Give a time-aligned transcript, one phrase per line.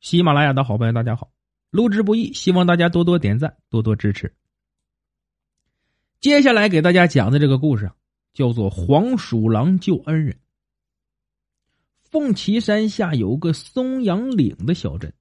[0.00, 1.30] 喜马拉雅的好朋友，大家好！
[1.70, 4.34] 录制不易，希望大家多多点赞，多多支持。
[6.20, 7.94] 接下来给大家讲的这个故事啊，
[8.32, 10.32] 叫做《黄鼠狼救恩人》。
[12.02, 15.12] 凤岐山下有个松阳岭的小镇，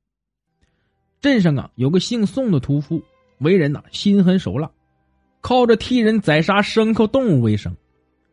[1.19, 3.03] 镇上啊有个姓宋的屠夫，
[3.39, 4.71] 为人呐心狠手辣，
[5.41, 7.75] 靠着替人宰杀牲口动物为生。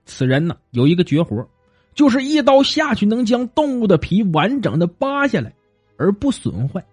[0.04, 1.44] 此人呢有一个绝活，
[1.92, 5.52] 就是一刀下去能将动物的皮完整的扒下来。
[5.96, 6.84] 而不损坏，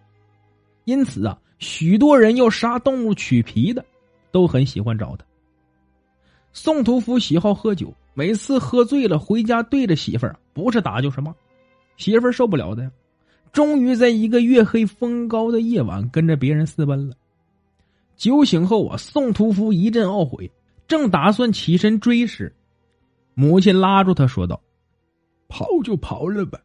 [0.85, 3.83] 因此啊，许多人要杀动物取皮的，
[4.31, 5.25] 都很喜欢找他。
[6.51, 11.33] 宋屠夫喜好喝酒，每次喝醉了回家，对着媳妇儿不是打就是骂，
[11.97, 12.91] 媳妇儿受不了的。
[13.51, 17.15] 终于在一个月黑风高的夜晚，跟着别人私奔了。
[18.15, 20.49] 酒醒后啊，宋屠夫一阵懊悔，
[20.87, 22.53] 正打算起身追时，
[23.35, 24.59] 母亲拉住他说道
[25.49, 26.59] ：“跑就跑了吧，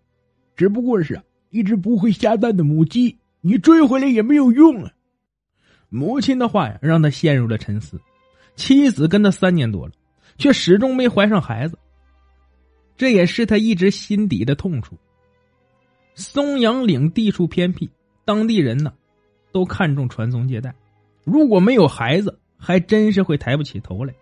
[0.56, 1.20] 只不过是……”
[1.50, 4.92] 一只不会下蛋的母鸡，你追回来也没有用啊！
[5.88, 8.00] 母亲的话呀，让他陷入了沉思。
[8.56, 9.92] 妻子跟他三年多了，
[10.36, 11.78] 却始终没怀上孩子，
[12.96, 14.96] 这也是他一直心底的痛处。
[16.14, 17.88] 松阳岭地处偏僻，
[18.24, 18.92] 当地人呢
[19.52, 20.74] 都看重传宗接代，
[21.24, 24.12] 如果没有孩子，还真是会抬不起头来。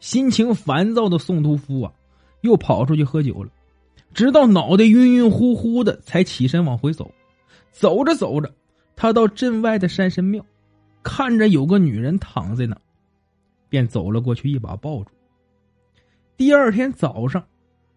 [0.00, 1.92] 心情烦躁的宋屠夫啊，
[2.40, 3.50] 又跑出去喝酒了。
[4.14, 7.10] 直到脑袋晕晕乎乎的，才起身往回走。
[7.72, 8.54] 走着走着，
[8.94, 10.44] 他到镇外的山神庙，
[11.02, 12.76] 看着有个女人躺在那，
[13.68, 15.10] 便走了过去，一把抱住。
[16.36, 17.44] 第二天早上，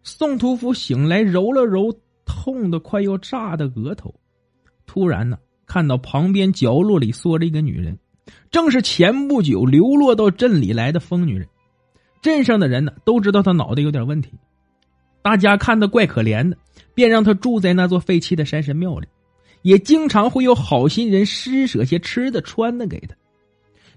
[0.01, 1.93] 宋屠夫醒来，揉了揉
[2.25, 4.13] 痛的快要炸的额头，
[4.85, 5.37] 突然呢，
[5.67, 7.97] 看到旁边角落里缩着一个女人，
[8.49, 11.47] 正是前不久流落到镇里来的疯女人。
[12.21, 14.31] 镇上的人呢，都知道她脑袋有点问题。
[15.27, 16.57] 大家看他怪可怜的，
[16.93, 19.09] 便让他住在那座废弃的山神庙里，
[19.61, 23.13] 也经常会有好心人施舍些吃的穿的给他。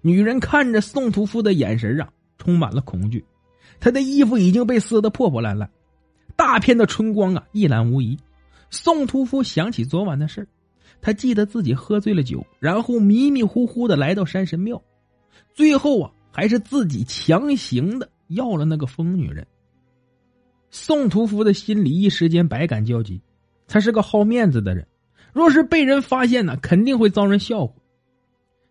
[0.02, 3.24] 女人看着宋屠夫的眼神啊，充满了恐惧。
[3.78, 5.70] 他的衣服已经被撕得破破烂烂，
[6.34, 8.18] 大片的春光啊一览无遗。
[8.68, 10.48] 宋屠夫想起昨晚的事
[11.00, 14.82] 他记得自己喝醉了酒，然后迷迷糊糊的来到山神庙，
[15.54, 19.46] 最后啊还是自己强行的要了那个疯女人。
[20.70, 23.20] 宋屠夫的心里一时间百感交集，
[23.66, 24.86] 他是个好面子的人，
[25.32, 27.74] 若是被人发现呢，肯定会遭人笑话。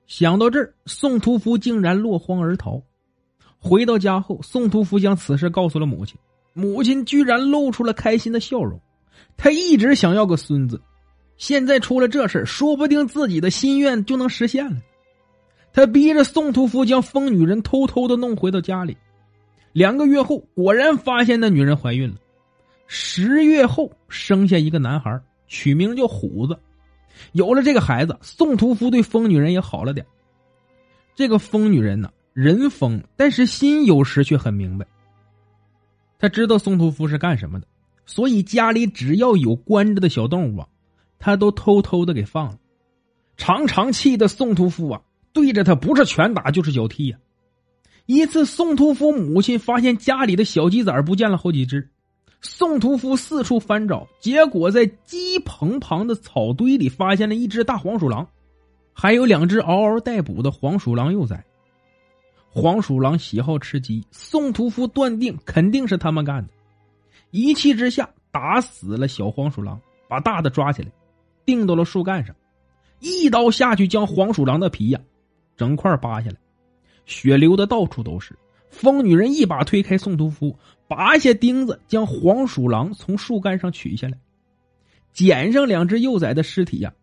[0.08, 2.82] 想到这儿，宋屠夫竟然落荒而逃。
[3.60, 6.18] 回到家后，宋屠夫将此事告诉了母亲，
[6.54, 8.80] 母亲居然露出了开心的笑容。
[9.36, 10.82] 他一直想要个孙子，
[11.36, 14.78] 现在出了这事说不定自己的心愿就能实现了。
[15.74, 18.98] 他逼着宋屠夫将疯女人偷偷的弄回到家里。
[19.72, 22.16] 两个月后，果然发现那女人怀孕了。
[22.88, 26.58] 十月后生下一个男孩，取名叫虎子。
[27.34, 30.06] 有了这个孩子，宋屠夫对疯女人也好了点。
[31.16, 34.88] 这个疯女人呢，人疯，但是心有时却很明白。
[36.18, 37.68] 他知道宋屠夫是干什么的，
[38.06, 40.68] 所以家里只要有关着的小动物啊，
[41.20, 42.58] 他都偷偷的给放了。
[43.38, 45.02] 常常气的宋屠夫啊，
[45.32, 47.18] 对着他不是拳打就是脚踢呀。
[48.12, 51.88] 一次，宋屠夫母亲发现家里的小鸡仔不见了好几只，
[52.42, 58.28] 宋屠夫四处翻找，结果在鸡棚旁的草堆里发现了一只大黄鼠狼，
[58.94, 61.46] 还有两只嗷嗷待哺的黄鼠狼幼崽。
[62.50, 66.50] 黄鼠狼喜好吃鸡，宋屠夫断定肯定是他们干的，
[67.30, 70.90] 一气之下打死了小黄鼠狼，把大的抓起来，
[71.46, 72.36] 钉到了树干上，
[73.02, 75.00] 一刀下去将黄鼠狼的皮呀
[75.56, 76.38] 整块扒下来。
[77.10, 78.38] 血流的到处都是，
[78.70, 80.56] 疯女人一把推开宋屠夫，
[80.88, 84.20] 拔下钉子，将黄鼠狼从树干上取下来，
[85.12, 86.94] 捡上两只幼崽的尸体呀，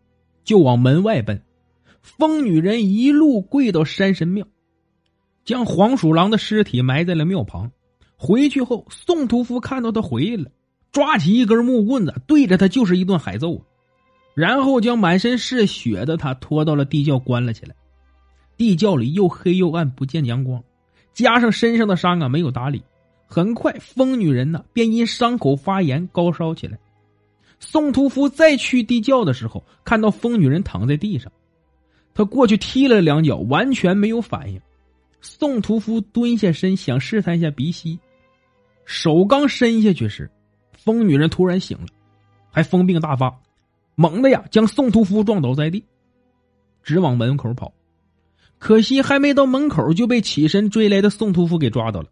[0.45, 1.41] 就往门外奔。
[2.01, 4.47] 疯女人一路跪到山神庙，
[5.43, 7.69] 将黄鼠狼的尸体埋在了庙旁。
[8.15, 10.51] 回去后，宋屠夫看到他回来了，
[10.93, 13.61] 抓起一根木棍子，对着他就是一顿海揍，
[14.33, 17.75] 然后将满身是血的他拖到了地窖关了起来。
[18.57, 20.61] 地窖里又黑又暗，不见阳光，
[21.13, 22.83] 加上身上的伤啊没有打理，
[23.27, 26.77] 很快疯女人呢便因伤口发炎高烧起来。
[27.59, 31.31] 宋屠夫再去地窖的时候，看到疯女人躺在地上，
[32.13, 34.59] 他过去踢了两脚，完全没有反应。
[35.21, 37.99] 宋屠夫蹲下身想试探一下鼻息，
[38.85, 40.29] 手刚伸下去时，
[40.71, 41.87] 疯女人突然醒了，
[42.51, 43.39] 还疯病大发，
[43.95, 45.83] 猛的呀将宋屠夫撞倒在地，
[46.83, 47.73] 直往门口跑。
[48.59, 52.07] 可惜还没到门口，就被起身追来的宋屠夫给抓到了。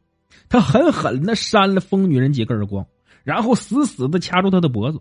[0.48, 2.86] 他狠狠的扇了疯女人几个耳光，
[3.24, 5.00] 然后死死的掐住她的脖子。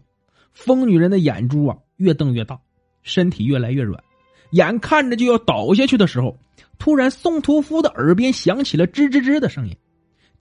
[0.53, 2.59] 疯女人的眼珠啊越瞪越大，
[3.03, 4.03] 身体越来越软，
[4.53, 6.39] 眼看着就要倒下去的时候，
[6.79, 9.77] 突然宋屠夫的耳边响起了吱吱吱的声音，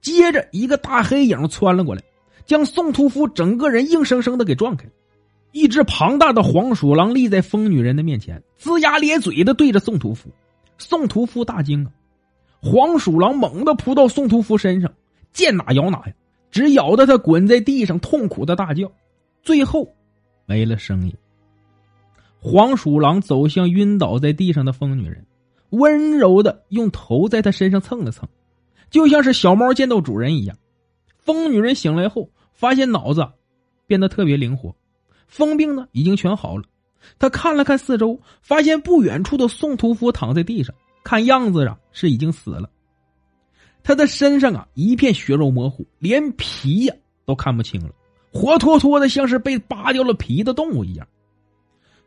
[0.01, 2.01] 接着一个大黑影窜了过来，
[2.45, 4.87] 将宋屠夫整个人硬生生的给撞开。
[5.51, 10.29] 一只庞大的黄鼠狼立在疯女人的面前，龇牙咧嘴的对着宋屠夫。
[10.83, 11.91] 宋屠夫大惊啊！
[12.61, 14.93] 黄鼠狼猛地扑到宋屠夫身上，
[15.31, 16.13] 见哪咬哪呀，
[16.51, 18.91] 只咬得他滚在地上，痛苦的大叫，
[19.41, 19.87] 最后
[20.45, 21.15] 没了声音。
[22.39, 25.25] 黄鼠狼走向晕倒在地上的疯女人，
[25.69, 28.27] 温柔的用头在她身上蹭了蹭，
[28.89, 30.57] 就像是小猫见到主人一样。
[31.17, 33.25] 疯女人醒来后，发现脑子
[33.87, 34.75] 变得特别灵活。
[35.27, 36.63] 疯病呢，已经全好了。
[37.19, 40.73] 他看了看四周，发现不远处的宋屠夫躺在地上，
[41.03, 42.69] 看样子啊是已经死了。
[43.83, 46.95] 他的身上啊一片血肉模糊，连皮呀
[47.25, 47.93] 都看不清了，
[48.31, 51.07] 活脱脱的像是被扒掉了皮的动物一样。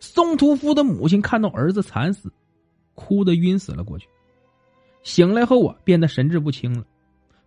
[0.01, 2.33] 宋屠夫的母亲看到儿子惨死，
[2.95, 4.09] 哭得晕死了过去。
[5.03, 6.85] 醒来后啊，变得神志不清了。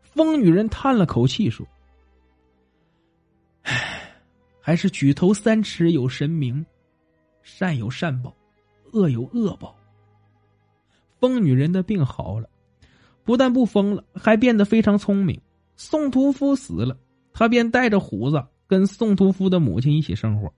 [0.01, 1.65] 疯女人叹了口气说。
[3.63, 4.11] 唉
[4.61, 6.65] 还是举头三尺有神明，
[7.51, 8.33] 善有善报，
[8.93, 9.75] 恶有恶报。
[11.19, 12.47] 疯女人的病好了，
[13.25, 15.41] 不但不疯了，还变得非常聪明。
[15.75, 16.95] 宋屠夫死了，
[17.33, 20.53] 他便带着虎子跟宋屠夫的母亲一起生活。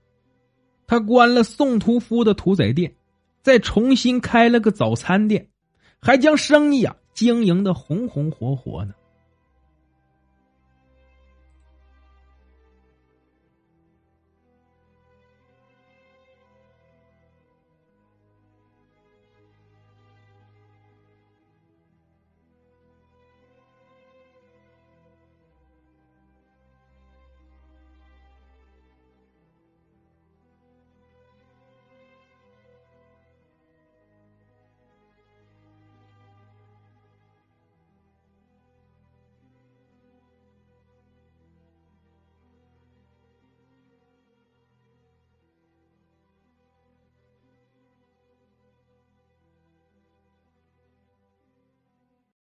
[0.86, 2.94] 他关了宋屠夫的屠宰店，
[3.40, 5.48] 再重新开了个早餐店，
[6.00, 8.94] 还将生意啊经营的红红火火呢。